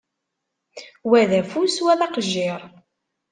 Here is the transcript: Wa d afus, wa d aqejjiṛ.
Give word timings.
Wa 1.09 1.21
d 1.29 1.31
afus, 1.39 1.75
wa 1.83 1.93
d 1.99 2.01
aqejjiṛ. 2.05 2.61